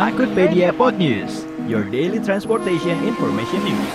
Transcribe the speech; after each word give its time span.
Angkutpedia 0.00 0.72
Pod 0.72 0.96
News, 0.96 1.44
your 1.68 1.84
daily 1.92 2.16
transportation 2.24 2.96
information 3.04 3.60
news. 3.60 3.92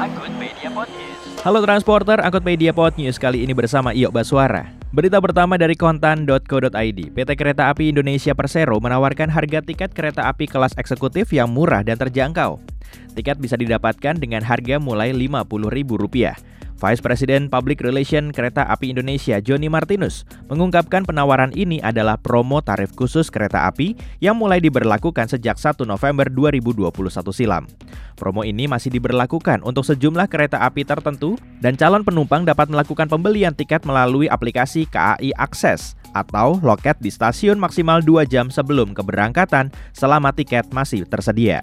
Angkutpedia 0.00 0.72
Pod 0.72 0.88
News. 0.88 1.20
Halo 1.44 1.60
transporter, 1.60 2.16
Angkutpedia 2.24 2.72
Pod 2.72 2.96
News 2.96 3.20
kali 3.20 3.44
ini 3.44 3.52
bersama 3.52 3.92
Iyo 3.92 4.08
Baswara. 4.08 4.72
Berita 4.88 5.20
pertama 5.20 5.60
dari 5.60 5.76
kontan.co.id. 5.76 7.12
PT 7.12 7.30
Kereta 7.36 7.68
Api 7.68 7.92
Indonesia 7.92 8.32
Persero 8.32 8.80
menawarkan 8.80 9.28
harga 9.28 9.60
tiket 9.60 9.92
kereta 9.92 10.32
api 10.32 10.48
kelas 10.48 10.80
eksekutif 10.80 11.28
yang 11.28 11.52
murah 11.52 11.84
dan 11.84 12.00
terjangkau. 12.00 12.64
Tiket 13.12 13.36
bisa 13.36 13.60
didapatkan 13.60 14.16
dengan 14.16 14.40
harga 14.40 14.80
mulai 14.80 15.12
Rp50.000. 15.12 16.51
Vice 16.82 16.98
President 16.98 17.46
Public 17.46 17.78
Relation 17.78 18.34
Kereta 18.34 18.66
Api 18.66 18.90
Indonesia 18.90 19.38
Joni 19.38 19.70
Martinus 19.70 20.26
mengungkapkan 20.50 21.06
penawaran 21.06 21.54
ini 21.54 21.78
adalah 21.78 22.18
promo 22.18 22.58
tarif 22.58 22.90
khusus 22.98 23.30
kereta 23.30 23.70
api 23.70 23.94
yang 24.18 24.34
mulai 24.34 24.58
diberlakukan 24.58 25.30
sejak 25.30 25.62
1 25.62 25.86
November 25.86 26.26
2021 26.26 26.90
silam. 27.30 27.70
Promo 28.18 28.42
ini 28.42 28.66
masih 28.66 28.90
diberlakukan 28.90 29.62
untuk 29.62 29.86
sejumlah 29.86 30.26
kereta 30.26 30.58
api 30.66 30.82
tertentu 30.82 31.38
dan 31.62 31.78
calon 31.78 32.02
penumpang 32.02 32.42
dapat 32.42 32.66
melakukan 32.66 33.06
pembelian 33.06 33.54
tiket 33.54 33.86
melalui 33.86 34.26
aplikasi 34.26 34.90
KAI 34.90 35.30
Akses 35.38 35.94
atau 36.18 36.58
loket 36.66 36.98
di 36.98 37.14
stasiun 37.14 37.62
maksimal 37.62 38.02
2 38.02 38.26
jam 38.26 38.50
sebelum 38.50 38.90
keberangkatan 38.90 39.70
selama 39.94 40.34
tiket 40.34 40.66
masih 40.74 41.06
tersedia. 41.06 41.62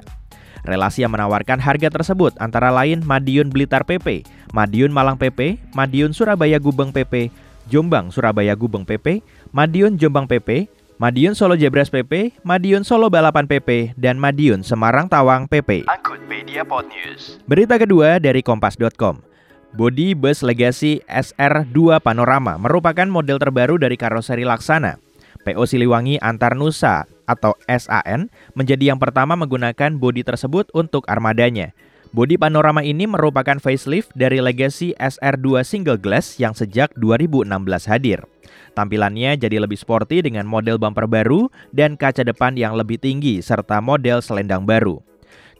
Relasi 0.68 1.06
yang 1.06 1.16
menawarkan 1.16 1.60
harga 1.60 1.88
tersebut 1.92 2.36
antara 2.40 2.74
lain 2.74 3.04
Madiun 3.06 3.54
Blitar 3.54 3.88
PP, 3.88 4.28
Madiun 4.52 4.92
Malang 4.92 5.16
PP, 5.16 5.60
Madiun 5.72 6.12
Surabaya 6.12 6.60
Gubeng 6.60 6.92
PP, 6.92 7.32
Jombang 7.70 8.10
Surabaya 8.10 8.58
Gubeng 8.58 8.84
PP, 8.84 9.24
Madiun 9.56 9.96
Jombang 9.96 10.26
PP, 10.28 10.68
Madiun 11.00 11.32
Solo 11.32 11.56
Jebres 11.56 11.88
PP, 11.88 12.44
Madiun 12.44 12.84
Solo 12.84 13.08
Balapan 13.08 13.48
PP, 13.48 13.96
dan 13.96 14.20
Madiun 14.20 14.68
Semarang 14.68 15.08
Tawang 15.08 15.48
PP. 15.48 15.88
Angkutpedia 15.88 16.68
Pod 16.68 16.92
News. 16.92 17.40
Berita 17.48 17.80
kedua 17.80 18.20
dari 18.20 18.44
Kompas.com. 18.44 19.24
Body 19.70 20.18
Bus 20.18 20.42
Legacy 20.42 21.00
SR2 21.06 22.02
Panorama 22.02 22.58
merupakan 22.58 23.06
model 23.06 23.38
terbaru 23.38 23.78
dari 23.78 23.96
karoseri 23.96 24.44
Laksana. 24.44 24.98
PO 25.46 25.64
Siliwangi 25.64 26.20
Antar 26.20 26.60
Nusa 26.60 27.08
atau 27.30 27.54
SAN 27.70 28.34
menjadi 28.58 28.90
yang 28.90 28.98
pertama 28.98 29.38
menggunakan 29.38 30.02
bodi 30.02 30.26
tersebut 30.26 30.74
untuk 30.74 31.06
armadanya. 31.06 31.78
Bodi 32.10 32.42
panorama 32.42 32.82
ini 32.82 33.06
merupakan 33.06 33.62
facelift 33.62 34.10
dari 34.18 34.42
legacy 34.42 34.98
SR2 34.98 35.62
single 35.62 36.02
glass 36.02 36.42
yang 36.42 36.58
sejak 36.58 36.90
2016 36.98 37.46
hadir. 37.86 38.26
Tampilannya 38.74 39.38
jadi 39.38 39.62
lebih 39.62 39.78
sporty 39.78 40.26
dengan 40.26 40.50
model 40.50 40.82
bumper 40.82 41.06
baru 41.06 41.54
dan 41.70 41.94
kaca 41.94 42.26
depan 42.26 42.58
yang 42.58 42.74
lebih 42.74 42.98
tinggi 42.98 43.46
serta 43.46 43.78
model 43.78 44.26
selendang 44.26 44.66
baru. 44.66 44.98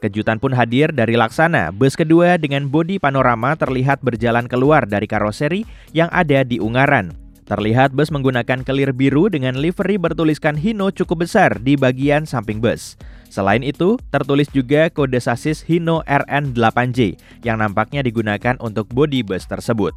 Kejutan 0.00 0.40
pun 0.40 0.56
hadir 0.56 0.90
dari 0.96 1.14
Laksana. 1.14 1.70
Bus 1.70 1.92
kedua 1.92 2.40
dengan 2.40 2.66
bodi 2.66 2.96
panorama 2.96 3.52
terlihat 3.52 4.00
berjalan 4.00 4.48
keluar 4.48 4.88
dari 4.88 5.04
karoseri 5.04 5.68
yang 5.92 6.08
ada 6.08 6.40
di 6.40 6.56
Ungaran. 6.56 7.19
Terlihat 7.50 7.90
bus 7.98 8.14
menggunakan 8.14 8.62
kelir 8.62 8.94
biru 8.94 9.26
dengan 9.26 9.58
livery 9.58 9.98
bertuliskan 9.98 10.54
Hino 10.54 10.94
cukup 10.94 11.26
besar 11.26 11.58
di 11.58 11.74
bagian 11.74 12.22
samping 12.22 12.62
bus. 12.62 12.94
Selain 13.26 13.66
itu, 13.66 13.98
tertulis 14.14 14.46
juga 14.54 14.86
kode 14.86 15.18
sasis 15.18 15.66
Hino 15.66 16.06
RN8J 16.06 17.18
yang 17.42 17.58
nampaknya 17.58 18.06
digunakan 18.06 18.54
untuk 18.62 18.86
bodi 18.94 19.26
bus 19.26 19.50
tersebut. 19.50 19.90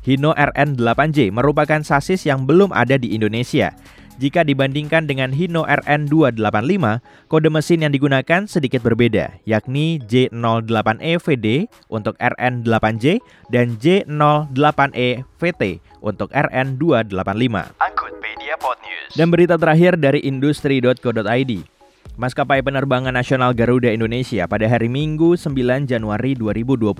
Hino 0.00 0.32
RN8J 0.32 1.28
merupakan 1.28 1.84
sasis 1.84 2.24
yang 2.24 2.48
belum 2.48 2.72
ada 2.72 2.96
di 2.96 3.12
Indonesia. 3.12 3.76
Jika 4.14 4.46
dibandingkan 4.46 5.10
dengan 5.10 5.34
Hino 5.34 5.66
RN285, 5.66 7.02
kode 7.26 7.48
mesin 7.50 7.82
yang 7.82 7.90
digunakan 7.90 8.46
sedikit 8.46 8.86
berbeda, 8.86 9.42
yakni 9.42 9.98
J08E 10.06 11.18
VD 11.18 11.66
untuk 11.90 12.14
RN8J 12.22 13.18
dan 13.50 13.74
J08E 13.74 15.26
VT 15.42 15.62
untuk 15.98 16.30
RN285. 16.30 17.56
Angkutpedia 17.82 18.54
Pod 18.62 18.78
News. 18.86 19.10
Dan 19.18 19.34
berita 19.34 19.58
terakhir 19.58 19.98
dari 19.98 20.22
industri.co.id. 20.22 21.73
Maskapai 22.14 22.62
penerbangan 22.62 23.10
nasional 23.10 23.50
Garuda 23.58 23.90
Indonesia 23.90 24.46
pada 24.46 24.70
hari 24.70 24.86
Minggu 24.86 25.34
9 25.34 25.90
Januari 25.90 26.38
2022 26.38 26.94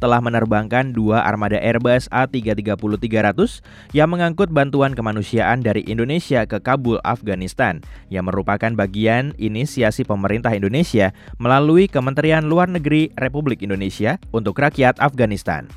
telah 0.00 0.20
menerbangkan 0.24 0.88
dua 0.88 1.20
armada 1.20 1.60
Airbus 1.60 2.08
A330-300 2.08 3.60
yang 3.92 4.08
mengangkut 4.08 4.48
bantuan 4.48 4.96
kemanusiaan 4.96 5.60
dari 5.60 5.84
Indonesia 5.84 6.48
ke 6.48 6.64
Kabul, 6.64 6.96
Afghanistan, 7.04 7.84
yang 8.08 8.24
merupakan 8.24 8.72
bagian 8.72 9.36
inisiasi 9.36 10.00
pemerintah 10.08 10.56
Indonesia 10.56 11.12
melalui 11.36 11.84
Kementerian 11.84 12.48
Luar 12.48 12.72
Negeri 12.72 13.12
Republik 13.20 13.60
Indonesia 13.60 14.16
untuk 14.32 14.56
rakyat 14.56 14.96
Afghanistan. 14.96 15.68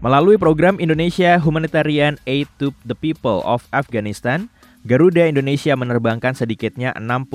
Melalui 0.00 0.40
program 0.40 0.80
Indonesia 0.80 1.36
Humanitarian 1.36 2.16
Aid 2.24 2.48
to 2.56 2.72
the 2.88 2.96
People 2.96 3.44
of 3.44 3.68
Afghanistan, 3.76 4.48
Garuda 4.80 5.28
Indonesia 5.28 5.76
menerbangkan 5.76 6.32
sedikitnya 6.32 6.96
65 6.96 7.28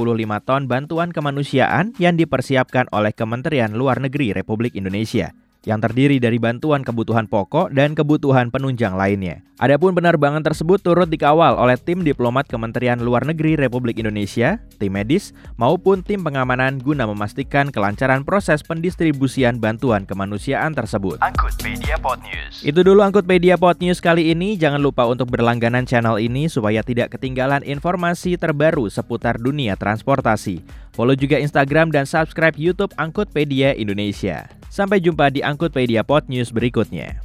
ton 0.49 0.65
bantuan 0.65 1.13
kemanusiaan 1.13 1.93
yang 2.01 2.17
dipersiapkan 2.17 2.89
oleh 2.89 3.13
Kementerian 3.13 3.77
Luar 3.77 4.01
Negeri 4.01 4.33
Republik 4.33 4.73
Indonesia 4.73 5.29
yang 5.65 5.81
terdiri 5.81 6.21
dari 6.21 6.37
bantuan 6.37 6.85
kebutuhan 6.85 7.25
pokok 7.25 7.73
dan 7.73 7.97
kebutuhan 7.97 8.53
penunjang 8.53 8.93
lainnya. 8.93 9.41
Adapun 9.55 9.95
penerbangan 9.95 10.43
tersebut 10.43 10.83
turut 10.83 11.07
dikawal 11.07 11.55
oleh 11.55 11.79
tim 11.79 12.03
diplomat 12.03 12.43
Kementerian 12.43 12.99
Luar 12.99 13.23
Negeri 13.23 13.55
Republik 13.55 13.95
Indonesia, 14.03 14.59
tim 14.83 14.91
medis, 14.91 15.31
maupun 15.55 16.03
tim 16.03 16.19
pengamanan 16.27 16.75
guna 16.83 17.07
memastikan 17.07 17.71
kelancaran 17.71 18.27
proses 18.27 18.59
pendistribusian 18.67 19.57
bantuan 19.63 20.03
kemanusiaan 20.03 20.75
tersebut. 20.75 21.23
Angkutpedia 21.23 21.95
Pod 22.03 22.19
News. 22.27 22.67
Itu 22.67 22.83
dulu 22.83 22.99
Angkutpedia 22.99 23.55
Pod 23.55 23.79
News 23.79 24.03
kali 24.03 24.35
ini. 24.35 24.59
Jangan 24.59 24.83
lupa 24.83 25.07
untuk 25.07 25.31
berlangganan 25.31 25.87
channel 25.87 26.19
ini 26.19 26.51
supaya 26.51 26.83
tidak 26.83 27.15
ketinggalan 27.15 27.63
informasi 27.63 28.35
terbaru 28.35 28.91
seputar 28.91 29.39
dunia 29.39 29.79
transportasi. 29.79 30.59
Follow 30.91 31.15
juga 31.15 31.39
Instagram 31.39 31.95
dan 31.95 32.03
subscribe 32.03 32.59
YouTube 32.59 32.91
Angkutpedia 32.99 33.71
Indonesia. 33.71 34.51
Sampai 34.75 34.99
jumpa 34.99 35.31
di 35.31 35.39
Angkutpedia 35.39 36.03
Pod 36.03 36.27
News 36.27 36.51
berikutnya. 36.51 37.23